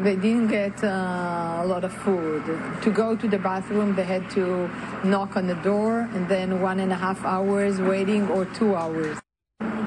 [0.00, 2.42] They didn't get uh, a lot of food.
[2.80, 4.70] To go to the bathroom, they had to
[5.04, 9.18] knock on the door and then one and a half hours waiting or two hours.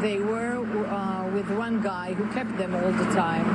[0.02, 3.46] They were uh, with one guy who kept them all the time.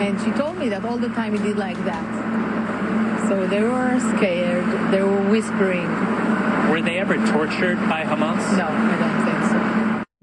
[0.00, 2.06] And she told me that all the time he did like that.
[3.28, 4.92] So they were scared.
[4.92, 5.88] They were whispering.
[6.70, 8.56] Were they ever tortured by Hamas?
[8.56, 9.33] No, I don't think so.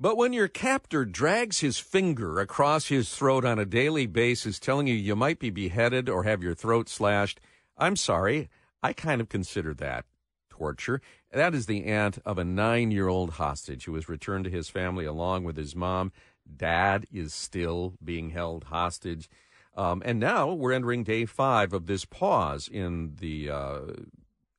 [0.01, 4.87] But when your captor drags his finger across his throat on a daily basis, telling
[4.87, 7.39] you you might be beheaded or have your throat slashed,
[7.77, 8.49] I'm sorry,
[8.81, 10.05] I kind of consider that
[10.49, 11.03] torture.
[11.31, 14.69] That is the aunt of a nine year old hostage who was returned to his
[14.69, 16.11] family along with his mom.
[16.51, 19.29] Dad is still being held hostage.
[19.77, 23.79] Um, and now we're entering day five of this pause in the uh,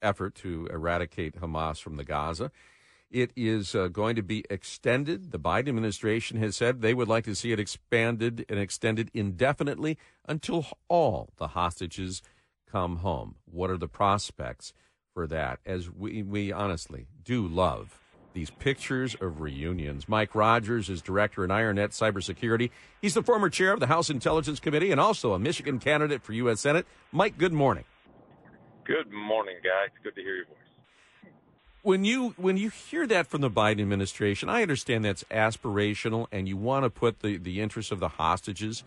[0.00, 2.52] effort to eradicate Hamas from the Gaza.
[3.12, 5.32] It is uh, going to be extended.
[5.32, 9.98] The Biden administration has said they would like to see it expanded and extended indefinitely
[10.26, 12.22] until all the hostages
[12.70, 13.34] come home.
[13.44, 14.72] What are the prospects
[15.12, 15.60] for that?
[15.66, 18.00] As we, we honestly do love
[18.32, 20.08] these pictures of reunions.
[20.08, 22.70] Mike Rogers is director in IronNet Cybersecurity.
[23.02, 26.32] He's the former chair of the House Intelligence Committee and also a Michigan candidate for
[26.32, 26.60] U.S.
[26.60, 26.86] Senate.
[27.12, 27.84] Mike, good morning.
[28.84, 29.90] Good morning, guys.
[30.02, 30.61] Good to hear your voice
[31.82, 36.48] when you when you hear that from the Biden administration, I understand that's aspirational, and
[36.48, 38.84] you want to put the the interests of the hostages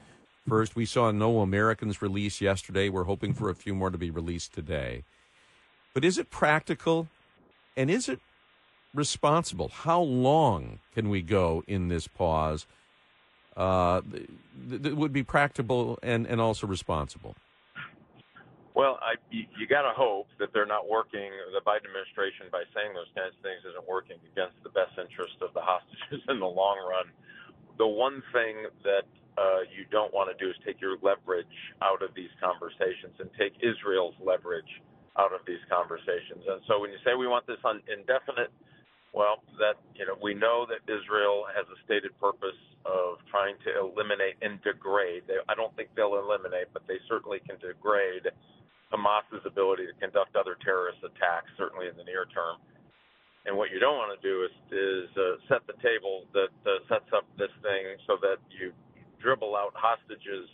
[0.47, 0.75] first.
[0.75, 2.89] We saw no Americans released yesterday.
[2.89, 5.03] We're hoping for a few more to be released today.
[5.93, 7.07] But is it practical,
[7.75, 8.19] and is it
[8.93, 9.69] responsible?
[9.69, 12.66] How long can we go in this pause?
[13.55, 14.01] Uh,
[14.67, 17.35] that would be practical and, and also responsible.
[18.75, 22.67] Well, I, you, you got to hope that they're not working, the Biden administration, by
[22.75, 26.37] saying those kinds of things, isn't working against the best interest of the hostages in
[26.43, 27.09] the long run.
[27.79, 29.07] The one thing that
[29.39, 31.49] uh, you don't want to do is take your leverage
[31.81, 34.69] out of these conversations and take Israel's leverage
[35.17, 36.43] out of these conversations.
[36.47, 38.51] And so when you say we want this on indefinite,
[39.16, 43.71] well, that you know we know that Israel has a stated purpose of trying to
[43.79, 45.23] eliminate and degrade.
[45.27, 48.27] They, I don't think they'll eliminate, but they certainly can degrade
[48.95, 52.57] Hamas's ability to conduct other terrorist attacks, certainly in the near term.
[53.45, 56.81] And what you don't want to do is, is uh, set the table that uh,
[56.89, 58.73] sets up this thing so that you
[59.22, 60.50] dribble out hostages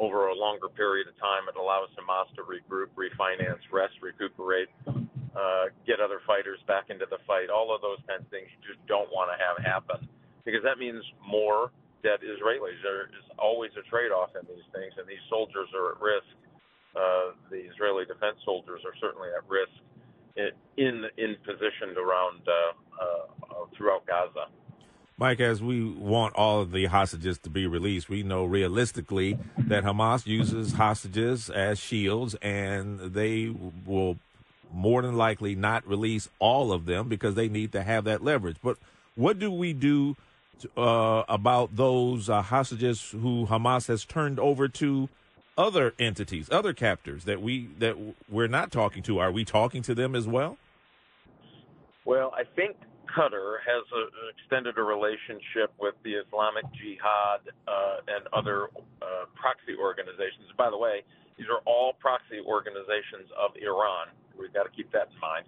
[0.00, 1.44] over a longer period of time.
[1.52, 7.20] It allows Hamas to regroup, refinance, rest, recuperate, uh, get other fighters back into the
[7.28, 7.52] fight.
[7.52, 10.08] All of those kinds of things you just don't want to have happen
[10.48, 11.68] because that means more
[12.00, 12.80] dead Israelis.
[12.80, 16.32] There is always a trade off in these things, and these soldiers are at risk
[16.96, 19.72] uh, the Israeli defense soldiers are certainly at risk
[20.76, 24.46] in in positioned around uh, uh, throughout Gaza.
[25.20, 29.84] Mike, as we want all of the hostages to be released, we know realistically that
[29.84, 34.16] Hamas uses hostages as shields, and they will
[34.72, 38.56] more than likely not release all of them because they need to have that leverage.
[38.62, 38.78] But
[39.14, 40.16] what do we do
[40.60, 45.10] to, uh, about those uh, hostages who Hamas has turned over to
[45.60, 47.94] other entities, other captors that we that
[48.30, 49.18] we're not talking to?
[49.18, 50.56] Are we talking to them as well?
[52.06, 52.76] Well, I think
[53.14, 58.68] Qatar has a, extended a relationship with the Islamic Jihad uh, and other
[59.02, 60.48] uh, proxy organizations.
[60.56, 61.04] By the way,
[61.36, 64.08] these are all proxy organizations of Iran.
[64.38, 65.44] We've got to keep that in mind.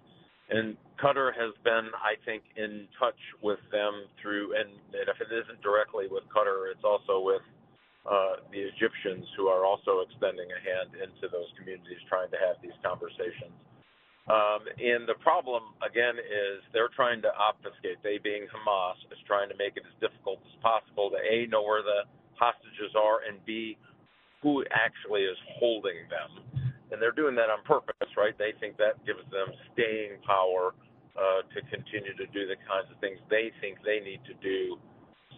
[0.49, 5.61] And Qatar has been, I think, in touch with them through, and, if it isn't
[5.63, 7.41] directly with Qatar, it's also with
[8.03, 12.59] uh, the Egyptians who are also extending a hand into those communities trying to have
[12.59, 13.55] these conversations.
[14.27, 17.99] Um, and the problem, again, is they're trying to obfuscate.
[18.03, 21.63] They, being Hamas, is trying to make it as difficult as possible to A, know
[21.63, 22.07] where the
[22.39, 23.75] hostages are, and B,
[24.39, 26.43] who actually is holding them.
[26.91, 28.35] And they're doing that on purpose, right?
[28.37, 30.71] They think that gives them staying power
[31.19, 34.79] uh, to continue to do the kinds of things they think they need to do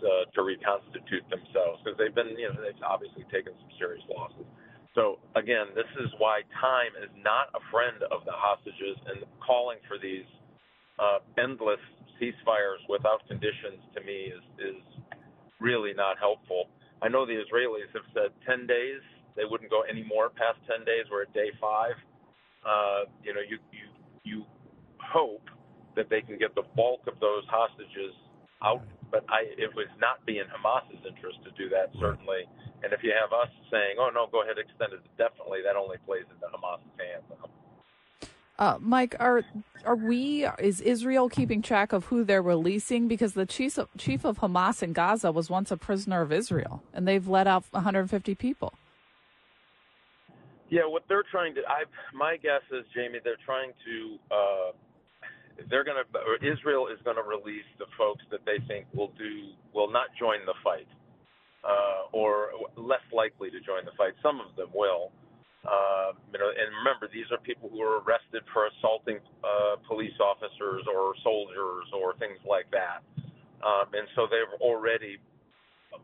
[0.04, 4.46] uh, to reconstitute themselves because they've been, you know, they've obviously taken some serious losses.
[4.96, 9.78] So again, this is why time is not a friend of the hostages, and calling
[9.92, 10.26] for these
[10.98, 11.84] uh, endless
[12.16, 14.80] ceasefires without conditions to me is is
[15.60, 16.72] really not helpful.
[17.04, 19.04] I know the Israelis have said 10 days;
[19.36, 21.06] they wouldn't go any more past 10 days.
[21.12, 22.00] We're at day five.
[22.64, 23.88] Uh, you know, you you
[24.24, 24.38] you
[25.04, 25.44] hope
[25.96, 28.16] that they can get the bulk of those hostages
[28.66, 28.82] out
[29.12, 32.44] but I, it would not be in Hamas's interest to do that, certainly.
[32.84, 35.98] And if you have us saying, "Oh no, go ahead, extend it," definitely that only
[36.06, 37.24] plays into Hamas's hands.
[38.58, 39.44] Uh, Mike, are
[39.86, 40.46] are we?
[40.60, 43.08] Is Israel keeping track of who they're releasing?
[43.08, 46.84] Because the chief of, chief of Hamas in Gaza was once a prisoner of Israel,
[46.94, 48.74] and they've let out 150 people.
[50.70, 51.84] Yeah, what they're trying to, I,
[52.14, 54.72] my guess is, Jamie, they're trying to, uh,
[55.70, 56.08] they're going to,
[56.44, 60.44] Israel is going to release the folks that they think will do, will not join
[60.46, 60.88] the fight,
[61.64, 64.14] uh, or less likely to join the fight.
[64.22, 65.12] Some of them will.
[65.66, 70.14] Uh, you know, and remember, these are people who are arrested for assaulting uh, police
[70.22, 73.02] officers or soldiers or things like that,
[73.66, 75.18] um, and so they're already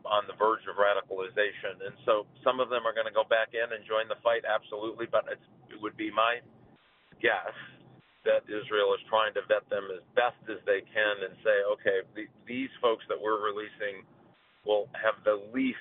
[0.02, 1.78] on the verge of radicalization.
[1.84, 4.42] And so some of them are going to go back in and join the fight,
[4.42, 5.06] absolutely.
[5.06, 5.38] But it
[5.78, 6.42] would be my
[7.20, 7.54] guess
[8.24, 12.06] that Israel is trying to vet them as best as they can and say, okay,
[12.14, 14.06] the, these folks that we're releasing
[14.64, 15.78] will have the least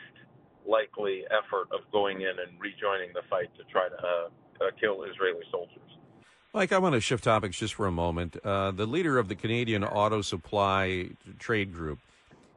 [0.68, 4.28] likely effort of going in and rejoining the fight to try to uh,
[4.66, 5.78] uh, kill Israeli soldiers.
[6.54, 8.38] Mike, I want to shift topics just for a moment.
[8.44, 11.10] Uh, the leader of the Canadian Auto Supply
[11.40, 12.00] Trade Group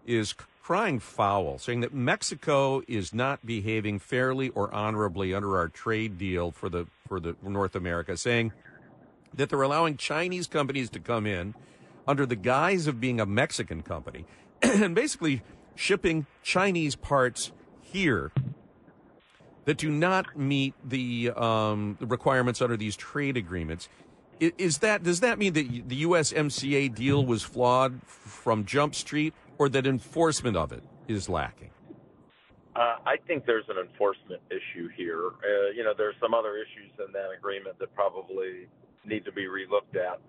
[0.05, 6.19] is crying foul, saying that Mexico is not behaving fairly or honorably under our trade
[6.19, 8.53] deal for the for the North America, saying
[9.37, 11.55] that they're allowing Chinese companies to come in
[12.07, 14.25] under the guise of being a Mexican company
[14.63, 15.43] and basically
[15.75, 18.33] shipping Chinese parts here
[19.65, 23.89] that do not meet the, um, requirements under these trade agreements.
[24.41, 29.69] Is that does that mean that the USMCA deal was flawed from Jump Street, or
[29.69, 31.71] that enforcement of it is lacking?
[32.75, 35.29] Uh, I think there's an enforcement issue here.
[35.29, 38.67] Uh, you know, there's some other issues in that agreement that probably
[39.07, 40.21] need to be relooked at.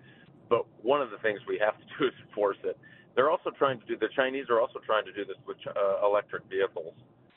[0.48, 2.78] But one of the things we have to do is enforce it.
[3.14, 3.96] They're also trying to do.
[3.96, 6.94] The Chinese are also trying to do this with uh, electric vehicles.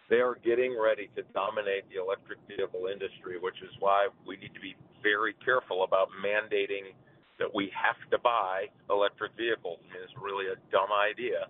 [0.10, 4.54] They are getting ready to dominate the electric vehicle industry, which is why we need
[4.54, 6.98] to be very careful about mandating
[7.38, 9.80] that we have to buy electric vehicles.
[9.80, 11.48] I mean, it's really a dumb idea.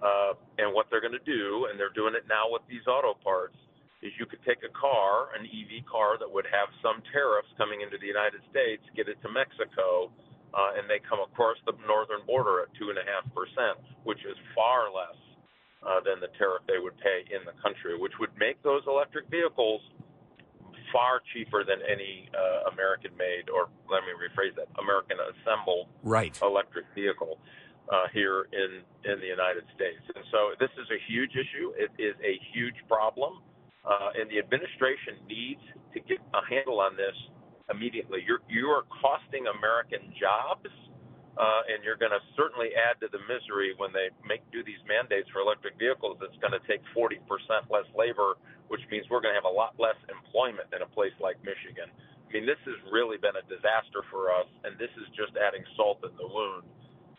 [0.00, 3.12] Uh, and what they're going to do, and they're doing it now with these auto
[3.20, 3.56] parts,
[4.02, 7.80] is you could take a car, an EV car that would have some tariffs coming
[7.80, 10.12] into the United States, get it to Mexico,
[10.52, 14.20] uh, and they come across the northern border at two and a half percent, which
[14.24, 15.16] is far less
[15.84, 19.28] uh, than the tariff they would pay in the country, which would make those electric
[19.28, 19.80] vehicles
[20.92, 26.38] far cheaper than any uh, American-made, or let me rephrase that, American-assembled right.
[26.42, 27.38] electric vehicle
[27.92, 30.02] uh, here in in the United States.
[30.14, 31.70] And so this is a huge issue.
[31.78, 33.42] It is a huge problem,
[33.86, 35.62] uh, and the administration needs
[35.94, 37.14] to get a handle on this
[37.70, 38.20] immediately.
[38.26, 40.70] You're you are costing American jobs
[41.36, 44.80] uh, and you're going to certainly add to the misery when they make do these
[44.88, 46.16] mandates for electric vehicles.
[46.24, 47.20] It's going to take 40%
[47.68, 48.40] less labor,
[48.72, 51.92] which means we're going to have a lot less employment in a place like Michigan.
[51.92, 55.62] I mean, this has really been a disaster for us, and this is just adding
[55.76, 56.64] salt in the wound.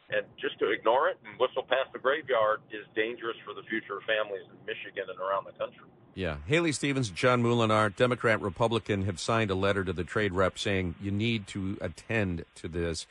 [0.09, 4.01] And just to ignore it and whistle past the graveyard is dangerous for the future
[4.01, 5.93] of families in Michigan and around the country.
[6.17, 6.37] Yeah.
[6.47, 10.95] Haley Stevens, John Moolenaar, Democrat, Republican, have signed a letter to the trade rep saying
[10.99, 13.05] you need to attend to this.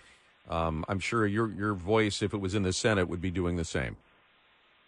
[0.51, 3.55] Um, I'm sure your your voice, if it was in the Senate, would be doing
[3.55, 3.95] the same.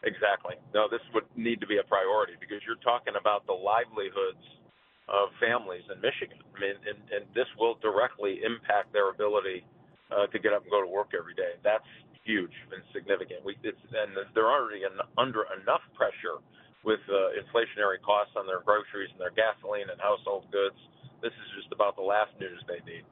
[0.02, 0.56] Exactly.
[0.74, 4.42] No, this would need to be a priority because you're talking about the livelihoods
[5.06, 6.38] of families in Michigan.
[6.42, 9.62] I mean, and, and this will directly impact their ability
[10.10, 11.54] uh, to get up and go to work every day.
[11.62, 11.86] That's
[12.24, 13.44] huge and significant.
[13.44, 16.42] We, it's, and they're already in, under enough pressure
[16.84, 20.76] with uh, inflationary costs on their groceries and their gasoline and household goods.
[21.22, 23.04] This is just about the last news they need.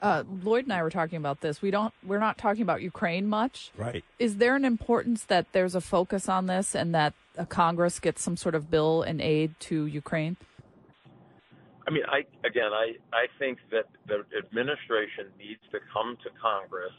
[0.00, 1.62] Uh, Lloyd and I were talking about this.
[1.62, 1.94] We don't.
[2.04, 3.70] We're not talking about Ukraine much.
[3.76, 4.04] Right.
[4.18, 7.14] Is there an importance that there's a focus on this and that
[7.48, 10.36] Congress gets some sort of bill and aid to Ukraine?
[11.86, 16.94] I mean, I again, I I think that the administration needs to come to Congress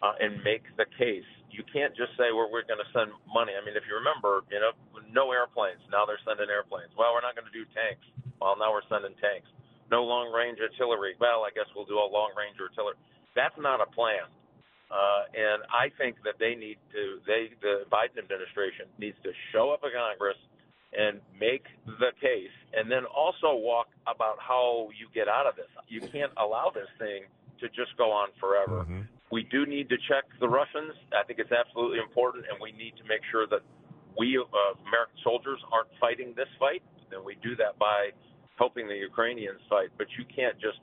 [0.00, 1.28] uh, and make the case.
[1.50, 3.52] You can't just say well, we're going to send money.
[3.60, 4.72] I mean, if you remember, you know,
[5.10, 5.80] no airplanes.
[5.90, 6.92] Now they're sending airplanes.
[6.96, 8.04] Well, we're not going to do tanks.
[8.40, 9.48] Well, now we're sending tanks
[9.90, 11.16] no long range artillery.
[11.20, 12.96] Well, I guess we'll do a long range artillery.
[13.34, 14.28] That's not a plan.
[14.88, 19.70] Uh, and I think that they need to, they, the Biden administration needs to show
[19.72, 20.40] up at Congress
[20.96, 25.68] and make the case, and then also walk about how you get out of this.
[25.92, 27.28] You can't allow this thing
[27.60, 28.88] to just go on forever.
[28.88, 29.04] Mm-hmm.
[29.28, 30.96] We do need to check the Russians.
[31.12, 33.60] I think it's absolutely important, and we need to make sure that
[34.16, 34.44] we, uh,
[34.88, 36.82] American soldiers, aren't fighting this fight.
[37.12, 38.10] And we do that by
[38.58, 40.78] helping the Ukrainians fight, but you can't just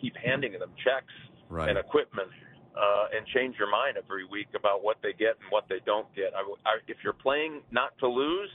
[0.00, 1.12] keep handing them checks
[1.48, 1.68] right.
[1.68, 2.28] and equipment
[2.76, 6.06] uh, and change your mind every week about what they get and what they don't
[6.14, 6.36] get.
[6.36, 8.50] I, I, if you're playing not to lose,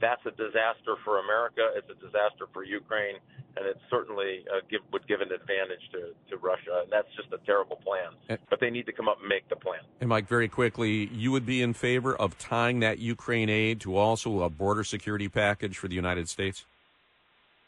[0.00, 1.72] that's a disaster for America.
[1.76, 3.16] It's a disaster for Ukraine,
[3.56, 6.82] and it certainly uh, give, would give an advantage to, to Russia.
[6.82, 8.38] And that's just a terrible plan.
[8.50, 9.80] But they need to come up and make the plan.
[10.00, 13.96] And Mike, very quickly, you would be in favor of tying that Ukraine aid to
[13.96, 16.64] also a border security package for the United States?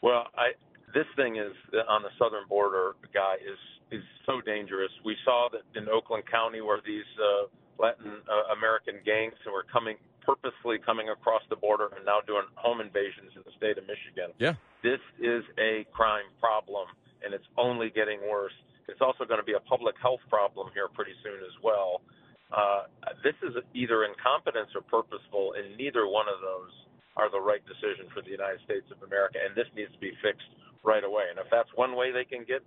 [0.01, 0.51] Well, I
[0.93, 1.53] this thing is
[1.87, 3.59] on the southern border, guy is
[3.91, 4.91] is so dangerous.
[5.03, 7.47] We saw that in Oakland County where these uh,
[7.81, 12.81] Latin uh, American gangs were coming purposely coming across the border and now doing home
[12.81, 14.31] invasions in the state of Michigan.
[14.37, 14.53] Yeah.
[14.83, 16.87] This is a crime problem
[17.23, 18.55] and it's only getting worse.
[18.87, 22.01] It's also going to be a public health problem here pretty soon as well.
[22.49, 22.89] Uh,
[23.21, 26.73] this is either incompetence or purposeful, and neither one of those
[27.13, 30.09] are the right decision for the United States of America, and this needs to be
[30.23, 30.49] fixed
[30.81, 31.29] right away.
[31.29, 32.65] And if that's one way they can get,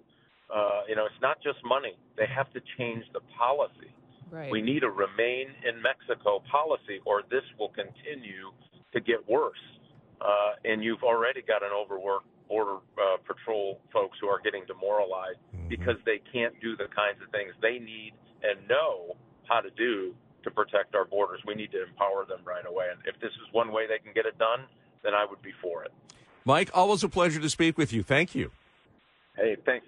[0.53, 1.99] uh, you know, it's not just money.
[2.15, 3.91] They have to change the policy.
[4.31, 4.53] Right.
[4.53, 8.55] We need a remain in Mexico policy, or this will continue
[8.95, 9.61] to get worse.
[10.23, 15.39] Uh, and you've already got an overworked border uh, patrol folks who are getting demoralized
[15.57, 15.69] mm-hmm.
[15.69, 18.13] because they can't do the kinds of things they need
[18.43, 19.17] and know
[19.49, 20.15] how to do
[20.45, 21.41] to protect our borders.
[21.47, 22.87] We need to empower them right away.
[22.91, 24.61] And if this is one way they can get it done,
[25.03, 25.93] then I would be for it.
[26.45, 28.03] Mike, always a pleasure to speak with you.
[28.03, 28.51] Thank you.
[29.37, 29.87] Hey, thanks.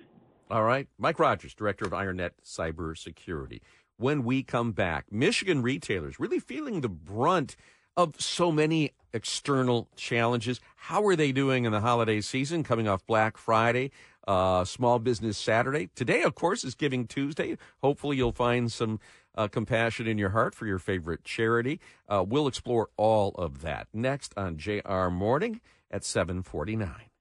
[0.51, 0.89] All right.
[0.99, 3.61] Mike Rogers, Director of IronNet Cybersecurity.
[3.97, 7.57] When we come back, Michigan retailers really feeling the brunt
[7.97, 10.61] of so many external challenges.
[10.77, 13.91] How are they doing in the holiday season coming off Black Friday,
[14.27, 15.89] uh, Small Business Saturday?
[15.95, 17.57] Today, of course, is Giving Tuesday.
[17.83, 19.01] Hopefully, you'll find some
[19.37, 21.81] uh, compassion in your heart for your favorite charity.
[22.09, 25.61] Uh, we'll explore all of that next on JR Morning
[25.91, 27.14] at 749.